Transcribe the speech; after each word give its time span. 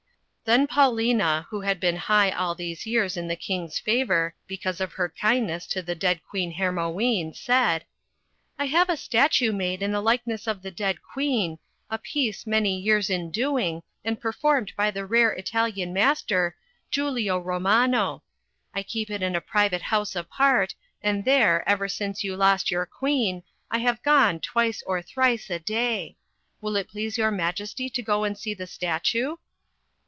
Then 0.43 0.67
Paulina, 0.67 1.47
who 1.49 1.61
had 1.61 1.79
been 1.79 1.95
high 1.95 2.29
all 2.29 2.55
these 2.55 2.85
years 2.85 3.15
in 3.15 3.29
the 3.29 3.37
King's 3.37 3.79
favor, 3.79 4.35
because 4.47 4.81
of 4.81 4.91
her 4.91 5.07
kindness 5.07 5.65
to 5.67 5.81
the 5.81 5.95
dead 5.95 6.19
Queen 6.29 6.51
Hermione, 6.51 7.31
said— 7.33 7.85
"I 8.59 8.65
have 8.65 8.89
a 8.89 8.97
statue 8.97 9.53
made 9.53 9.81
in 9.81 9.93
the 9.93 10.01
likeness 10.01 10.47
of 10.47 10.61
the 10.61 10.69
dead 10.71 11.01
queen, 11.01 11.57
a 11.89 11.97
piece 11.97 12.45
many 12.45 12.77
years 12.77 13.09
in 13.09 13.31
doing, 13.31 13.81
and 14.03 14.19
performed 14.19 14.73
by 14.75 14.91
the 14.91 15.05
rare 15.05 15.31
Italian 15.31 15.93
Master, 15.93 16.57
Giulio 16.89 17.39
Ro 17.39 17.57
mano. 17.57 18.21
I 18.73 18.83
keep 18.83 19.09
it 19.09 19.21
in 19.23 19.37
a 19.37 19.41
private 19.41 19.83
house 19.83 20.17
apart, 20.17 20.75
and 21.01 21.23
there, 21.23 21.63
ever 21.69 21.87
since 21.87 22.25
you 22.25 22.35
lost 22.35 22.69
your 22.69 22.85
queen, 22.85 23.43
I 23.69 23.77
have 23.77 24.03
gone 24.03 24.41
twice 24.41 24.83
or 24.85 25.01
thrice 25.01 25.49
a 25.49 25.59
day. 25.59 26.17
Will 26.59 26.75
it 26.75 26.89
please 26.89 27.17
your 27.17 27.31
Majesty 27.31 27.89
to 27.91 28.01
go 28.01 28.25
and 28.25 28.35
vSee 28.35 28.57
the 28.57 28.67
statue?" 28.67 29.37